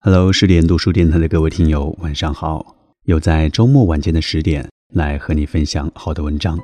[0.00, 2.64] Hello，十点读书电台的各位听友，晚上好！
[3.06, 6.56] 又在周末晚间的十点来和你分享好的文章。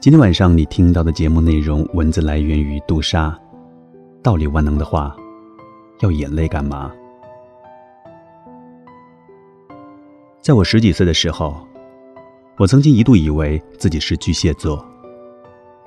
[0.00, 3.36] 今天晚上你听到的节目内容，文字来源于杜莎。
[4.22, 5.16] 道理万能的话，
[5.98, 6.92] 要眼泪干嘛？
[10.40, 11.66] 在我十几岁的时候，
[12.56, 14.86] 我曾经一度以为自己是巨蟹座，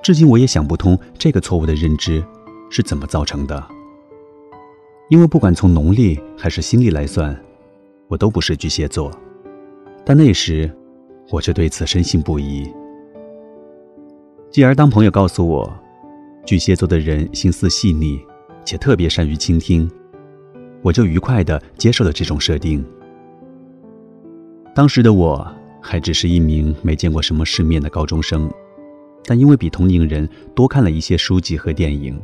[0.02, 2.22] 至今我也想不通这个错误的认知
[2.68, 3.66] 是怎么造成的。
[5.12, 7.38] 因为不管从农历还是新历来算，
[8.08, 9.12] 我都不是巨蟹座，
[10.06, 10.74] 但那时
[11.28, 12.66] 我却对此深信不疑。
[14.50, 15.70] 继而，当朋友告诉我，
[16.46, 18.18] 巨蟹座的人心思细腻，
[18.64, 19.86] 且特别善于倾听，
[20.80, 22.82] 我就愉快的接受了这种设定。
[24.74, 25.46] 当时的我
[25.82, 28.50] 还只是一名没见过什么世面的高中生，
[29.26, 32.18] 但因为比同龄人多看了一些书籍和电影。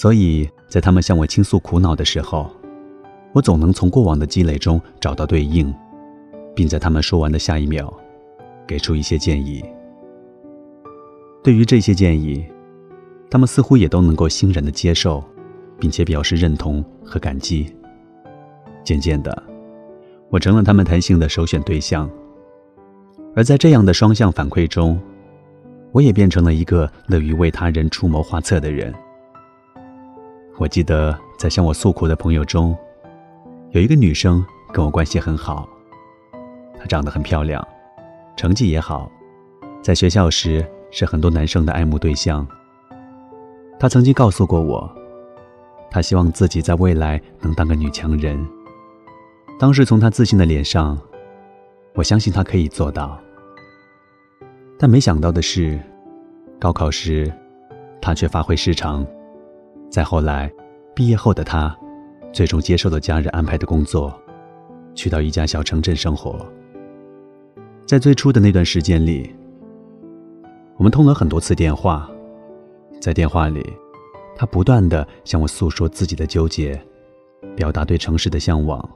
[0.00, 2.50] 所以在他们向我倾诉苦恼的时候，
[3.34, 5.70] 我总能从过往的积累中找到对应，
[6.54, 7.92] 并在他们说完的下一秒，
[8.66, 9.62] 给出一些建议。
[11.44, 12.42] 对于这些建议，
[13.30, 15.22] 他们似乎也都能够欣然的接受，
[15.78, 17.70] 并且表示认同和感激。
[18.82, 19.42] 渐渐的，
[20.30, 22.10] 我成了他们谈心的首选对象。
[23.36, 24.98] 而在这样的双向反馈中，
[25.92, 28.94] 我也变成了一个乐于为他人出谋划策的人。
[30.60, 32.76] 我记得在向我诉苦的朋友中，
[33.70, 35.66] 有一个女生跟我关系很好。
[36.78, 37.66] 她长得很漂亮，
[38.36, 39.10] 成绩也好，
[39.80, 42.46] 在学校时是很多男生的爱慕对象。
[43.78, 44.94] 她曾经告诉过我，
[45.90, 48.46] 她希望自己在未来能当个女强人。
[49.58, 50.98] 当时从她自信的脸上，
[51.94, 53.18] 我相信她可以做到。
[54.78, 55.80] 但没想到的是，
[56.58, 57.32] 高考时，
[57.98, 59.06] 她却发挥失常。
[59.90, 60.50] 再后来，
[60.94, 61.76] 毕业后的他，
[62.32, 64.16] 最终接受了家人安排的工作，
[64.94, 66.46] 去到一家小城镇生活。
[67.84, 69.34] 在最初的那段时间里，
[70.76, 72.08] 我们通了很多次电话，
[73.00, 73.66] 在电话里，
[74.36, 76.80] 他不断的向我诉说自己的纠结，
[77.56, 78.88] 表达对城市的向往，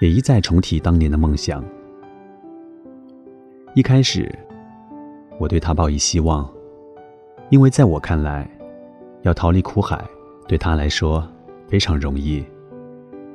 [0.00, 1.64] 也一再重提当年的梦想。
[3.74, 4.32] 一开始，
[5.40, 6.48] 我对他抱以希望，
[7.50, 8.48] 因为在我看来。
[9.22, 10.02] 要逃离苦海，
[10.46, 11.26] 对他来说
[11.68, 12.44] 非常容易，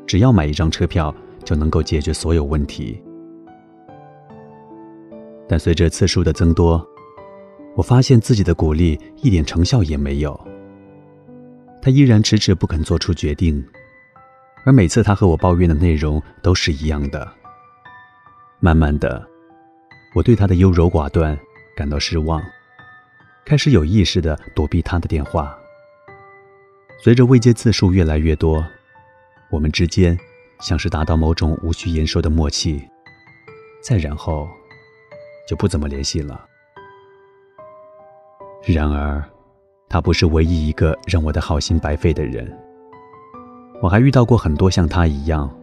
[0.06, 1.14] 只要买一张车票
[1.44, 3.02] 就能够解决所有问题。
[5.48, 6.84] 但随着次数的增多，
[7.76, 10.40] 我发现自己的鼓励一点成效也没有。
[11.82, 13.64] 他依然迟迟不肯做出决定，
[14.66, 17.30] 而每次他和我抱怨的内容都是一样的。
[18.60, 19.22] 慢慢的，
[20.16, 21.38] 我对他的优柔寡断
[21.76, 22.42] 感到失望，
[23.44, 25.54] 开始有意识的躲避他的电话。
[27.04, 28.66] 随着未接次数越来越多，
[29.52, 30.18] 我们之间
[30.62, 32.82] 像是达到某种无需言说的默契，
[33.82, 34.48] 再然后
[35.46, 36.46] 就不怎么联系了。
[38.66, 39.22] 然而，
[39.90, 42.50] 他不是唯一一个让我的好心白费的人。
[43.82, 45.54] 我还遇到过很多像他一样，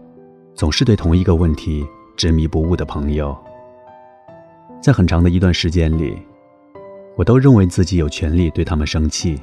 [0.54, 1.86] 总是对同一个问题
[2.18, 3.34] 执迷不悟的朋友。
[4.82, 6.20] 在很长的一段时间里，
[7.16, 9.40] 我都认为自己有权利对他们生气，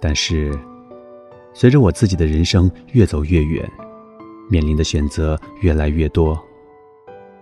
[0.00, 0.58] 但是。
[1.56, 3.64] 随着我自己的人生越走越远，
[4.50, 6.36] 面临的选择越来越多，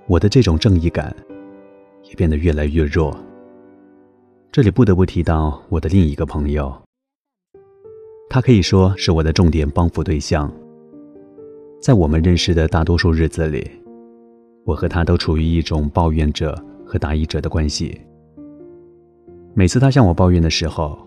[0.06, 1.16] 我的这种正义感
[2.02, 3.16] 也变得越来越弱。
[4.52, 6.70] 这里不得不提到我的另一个朋友，
[8.28, 10.52] 他可以说是我的重点帮扶对象。
[11.80, 13.66] 在我们认识的大多数日子里，
[14.66, 17.98] 我和他都处于一种抱怨者和答疑者的关系。
[19.54, 20.98] 每次他向我抱怨的时候，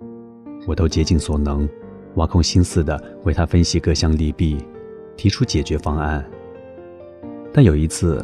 [0.66, 1.70] 我都竭尽所能。
[2.16, 4.58] 挖空心思的为他分析各项利弊，
[5.16, 6.24] 提出解决方案。
[7.54, 8.24] 但有一次，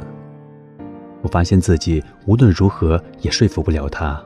[1.21, 4.21] 我发现自己无论如何也说服不了他。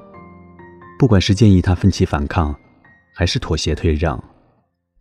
[0.98, 2.56] 不管是建议他奋起反抗，
[3.14, 4.22] 还是妥协退让，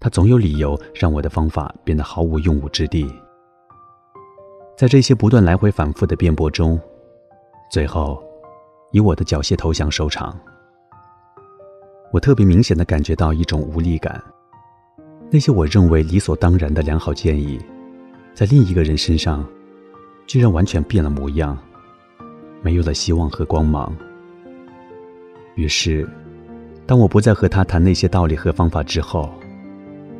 [0.00, 3.08] 他总有理由让我的方法变得毫无用武之地。
[4.76, 6.78] 在这些不断来回反复的辩驳中，
[7.70, 8.20] 最后
[8.90, 10.36] 以我的缴械投降收场。
[12.12, 14.22] 我特别明显的感觉到一种无力感。
[15.34, 17.58] 那些我认为理所当然的良好建议，
[18.34, 19.44] 在另一个人身上，
[20.28, 21.58] 居然完全变了模样，
[22.62, 23.92] 没有了希望和光芒。
[25.56, 26.08] 于是，
[26.86, 29.28] 当我不再和他谈那些道理和方法之后，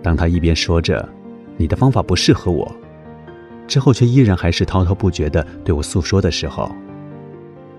[0.02, 1.08] 当他一边说着
[1.56, 2.68] “你的方法不适合我”，
[3.68, 6.68] 之后却依然还是滔滔不绝地对我诉说的时候，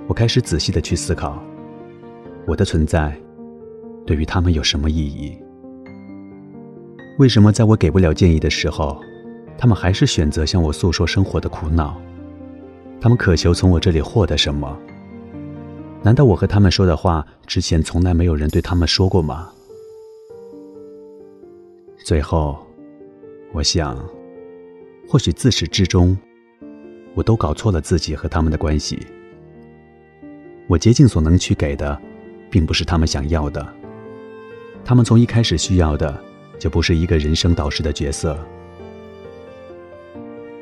[0.07, 1.43] 我开始仔细地去思考，
[2.47, 3.13] 我的存在
[4.05, 5.37] 对于他们有什么意义。
[7.17, 9.01] 为什么在我给不了建议的时候，
[9.57, 11.95] 他们还是选择向我诉说生活的苦恼。
[12.99, 14.77] 他们渴求从我这里获得什么？
[16.03, 19.49] 难道我和他们说的话之前从来没有人对他们说过吗？
[22.03, 22.57] 最后，
[23.53, 23.97] 我想，
[25.07, 26.17] 或许自始至终，
[27.13, 28.99] 我都搞错了自己和他们的关系。
[30.67, 31.97] 我竭尽所能去给的，
[32.49, 33.65] 并不是他们想要的。
[34.83, 36.21] 他们从一开始需要的，
[36.59, 38.37] 就不是一个人生导师的角色。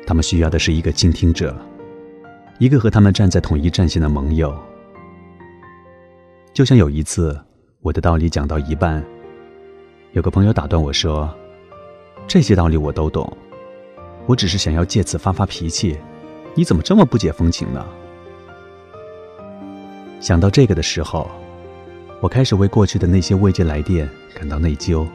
[0.06, 1.56] 他们需要的是一个倾听者，
[2.58, 4.54] 一个和他们站在统一战线的盟友。
[6.52, 7.38] 就像有一次，
[7.80, 9.02] 我的道理讲到一半，
[10.12, 11.32] 有个朋友打断我说
[12.28, 13.36] ：“这些道理我都懂，
[14.26, 15.96] 我只是想要借此发发脾气，
[16.54, 17.84] 你怎么这么不解风情呢？”
[20.20, 21.28] 想到这个的时候，
[22.20, 25.06] 我开始为过去的那些未接来电感到内疚。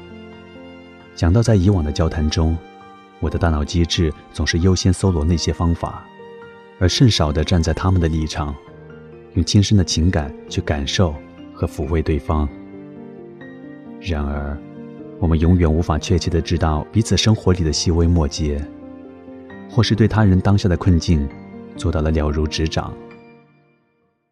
[1.20, 2.58] 想到在以往的交谈中，
[3.20, 6.08] 我的大脑机制总是优先搜罗那些方法，
[6.80, 8.56] 而甚少的站在他们的立场，
[9.34, 11.14] 用亲身的情感去感受
[11.54, 12.48] 和抚慰对方。
[14.00, 14.58] 然而，
[15.20, 18.66] 我们永远无法确切的知道彼此生活里的细微末节，
[19.70, 21.28] 或是对他人当下的困境
[21.76, 22.94] 做到了了如指掌。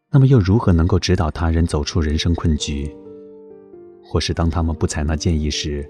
[0.10, 2.90] 那么又如何能够指导他人走出人生困局？
[4.02, 5.86] 或是当他们不采纳建议时，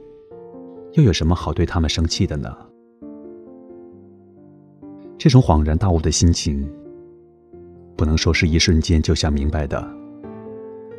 [0.98, 2.58] 又有什么好对他们生气的呢？
[5.16, 6.68] 这种恍然大悟的心情，
[7.96, 9.88] 不能说是一瞬间就想明白的，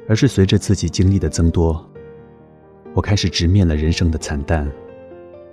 [0.09, 1.85] 而是随着自己经历的增多，
[2.95, 4.71] 我开始直面了人生的惨淡，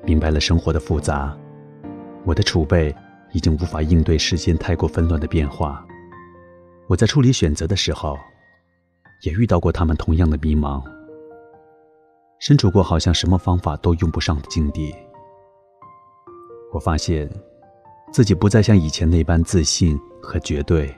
[0.04, 1.36] 明白了生活的复杂，
[2.24, 2.96] 我的储备
[3.34, 5.84] 已经无法应对世间太过纷乱的变化。
[6.86, 8.16] 我在处理选择的时候，
[9.24, 10.84] 也遇到过他们同样的迷茫，
[12.40, 14.94] 身处过好像什么方法都用不上的境地。
[16.74, 17.30] 我发现，
[18.12, 20.94] 自己不再像以前那般自信和绝对，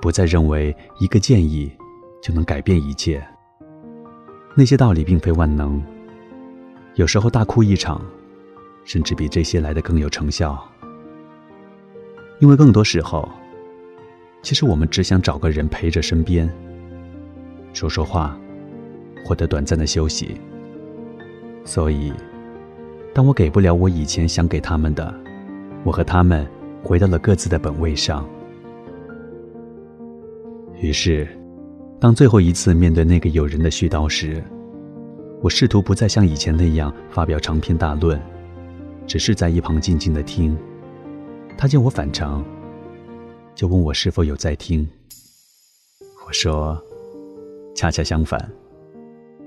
[0.00, 1.70] 不再认为一个建议
[2.22, 3.24] 就能改变一切。
[4.54, 5.82] 那些道理并非万能，
[6.94, 8.04] 有时候大哭一场，
[8.84, 10.62] 甚至比这些来的更有成效，
[12.40, 13.28] 因为更多时候。
[14.42, 16.48] 其实我们只想找个人陪着身边，
[17.72, 18.38] 说说话，
[19.24, 20.40] 获得短暂的休息。
[21.66, 22.12] 所以，
[23.12, 25.12] 当我给不了我以前想给他们的，
[25.84, 26.46] 我和他们
[26.82, 28.26] 回到了各自的本位上。
[30.80, 31.28] 于是，
[31.98, 34.42] 当最后一次面对那个友人的絮叨时，
[35.42, 38.18] 我试图不再像以前那样发表长篇大论，
[39.06, 40.56] 只是在一旁静静的听。
[41.58, 42.44] 他见我反常。
[43.54, 44.86] 就问我是否有在听。
[46.26, 46.78] 我说，
[47.74, 48.38] 恰恰相反，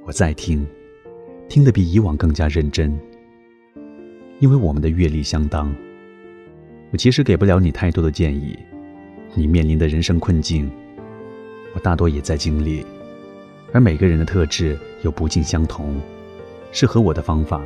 [0.03, 0.67] 我在听，
[1.49, 2.97] 听得比以往更加认真。
[4.39, 5.75] 因为我们的阅历相当，
[6.91, 8.57] 我其实给不了你太多的建议。
[9.33, 10.71] 你面临的人生困境，
[11.73, 12.85] 我大多也在经历。
[13.73, 15.99] 而每个人的特质又不尽相同，
[16.71, 17.61] 适合我的方法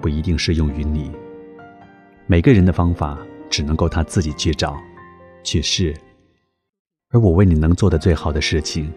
[0.00, 1.10] 不一定适用于你。
[2.26, 3.18] 每个人的方法
[3.50, 4.78] 只能够他自己去找。
[5.44, 5.94] 去试，
[7.10, 8.92] 而我为你能做的最好的事情，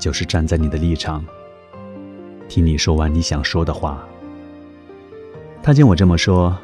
[0.00, 1.24] 就是站在你的立场，
[2.50, 4.04] 听你说完你想说的话。
[5.62, 6.58] 他见我这么说，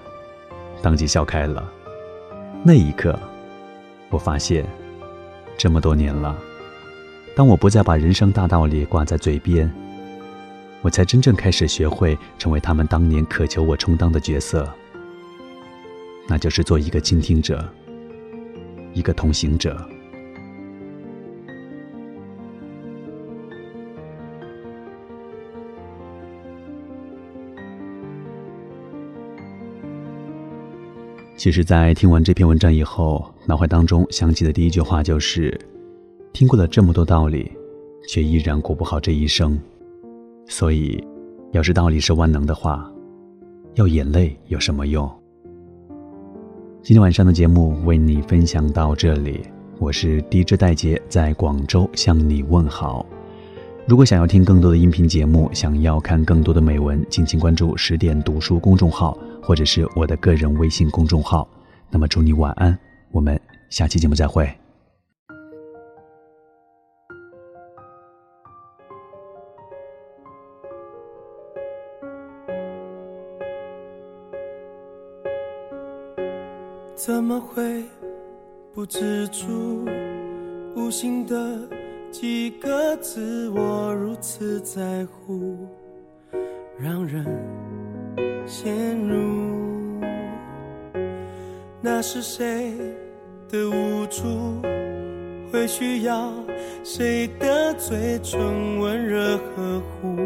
[0.82, 1.72] 当即笑开了。
[2.64, 3.16] 那一刻，
[4.10, 4.66] 我发现，
[5.56, 6.36] 这么多年了，
[7.36, 9.72] 当我不再把人生大道理挂在嘴边，
[10.82, 14.69] 我才真正开始学会成为他们当年渴求我充当的角色，
[16.26, 17.64] 那就是做一个倾听者。
[18.93, 19.88] 一个同行者。
[31.36, 35.56] 其实，在听完这篇文章以后，脑海当中想起的第一句话就是
[36.32, 37.52] ：“听过了这么多道理，
[38.08, 39.58] 却依然过不好这一生。
[40.46, 40.98] 所以，
[41.52, 42.90] 要是道理是万能的话，
[43.74, 45.08] 要眼泪有什么用？”
[46.82, 49.43] 今天晚上的节目为你分享到这里，
[49.78, 53.05] 我是 DJ 戴杰，在广州向你问好。
[53.88, 61.48] 如果想要听更多的音频节目，想要看更多的美文，敬请关注十点读书公众号或者是我的个人微信公众号。
[61.88, 62.76] 那么祝你晚安，
[63.12, 63.40] 我们
[63.70, 64.52] 下期节目再会。
[76.96, 77.84] 怎么会
[78.74, 79.86] 不知足？
[80.74, 81.56] 无心的
[82.10, 85.69] 几个字，我如此在乎，
[86.79, 87.25] 让人
[88.46, 90.01] 陷入。
[91.81, 92.72] 那是谁
[93.48, 94.22] 的无助？
[95.53, 96.32] 会需要
[96.82, 100.17] 谁的嘴唇温热呵护，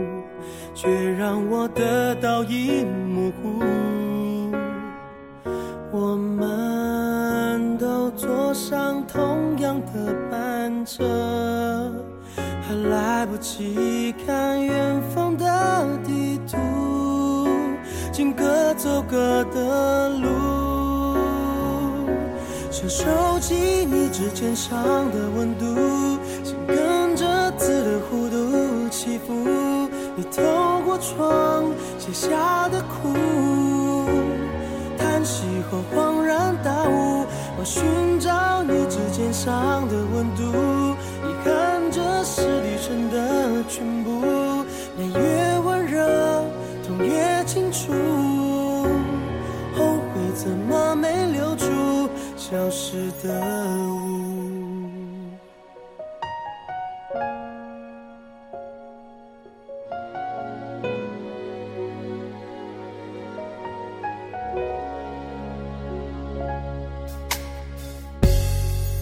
[0.75, 3.80] 却让我得到一模糊。
[13.41, 16.59] 来不及看远方的地图，
[18.13, 20.29] 竟各走各的路。
[22.71, 23.07] 想收
[23.41, 23.55] 集
[23.87, 24.79] 你指尖上
[25.11, 25.65] 的温度，
[26.45, 29.33] 心跟着字的弧度起伏。
[30.17, 31.65] 你透过窗
[31.99, 33.09] 写下的苦，
[52.50, 53.30] 消失的
[53.87, 55.30] 雾，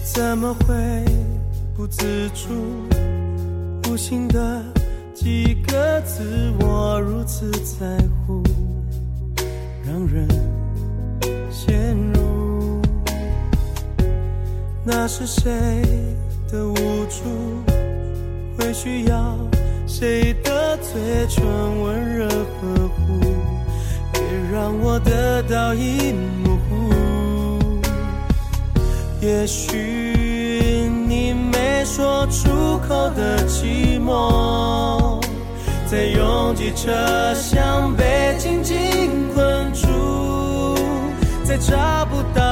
[0.03, 0.75] 怎么会
[1.75, 2.49] 不自主？
[3.89, 4.63] 无心的
[5.15, 8.43] 几个字，我如此在乎，
[15.11, 15.51] 是谁
[16.51, 17.23] 的无助？
[18.55, 19.35] 会需要
[19.87, 21.43] 谁的嘴唇
[21.81, 23.19] 温热呵护？
[24.13, 24.21] 别
[24.53, 26.13] 让我得到一
[26.43, 26.93] 模糊。
[29.19, 35.19] 也许你没说出口的寂寞，
[35.89, 38.77] 在拥挤车厢被紧紧
[39.33, 39.87] 困住，
[41.43, 42.43] 再找不到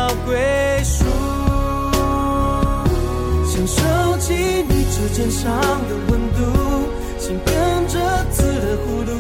[5.18, 6.46] 肩上的温度，
[7.18, 7.98] 心跟着
[8.30, 9.12] 字的弧度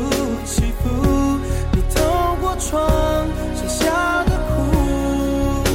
[0.45, 0.87] 起伏。
[1.71, 2.87] 你透过窗
[3.55, 5.65] 剩下的苦，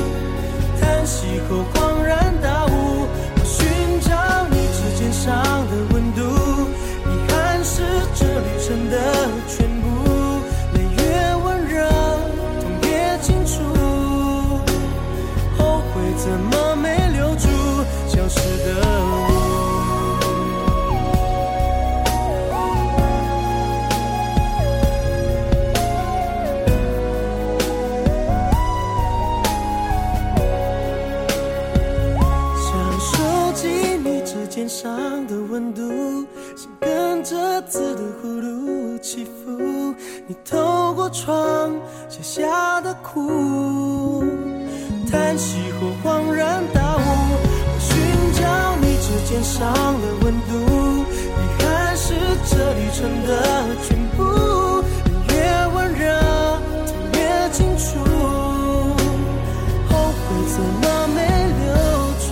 [0.81, 1.65] 叹息后
[43.13, 44.25] 下的苦，
[45.11, 47.01] 叹息后恍然大悟。
[47.01, 47.91] 我寻
[48.41, 48.43] 找
[48.81, 49.61] 你指尖上
[50.01, 50.51] 的温度，
[51.21, 52.15] 遗憾是
[52.49, 53.31] 这旅程的
[53.83, 54.23] 全部。
[55.29, 55.35] 越
[55.75, 56.03] 温热，
[56.87, 57.19] 痛越
[57.51, 57.99] 清楚，
[59.89, 61.19] 后悔怎么没
[61.61, 61.65] 留
[62.19, 62.31] 住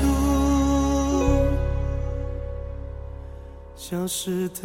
[3.76, 4.64] 消失的。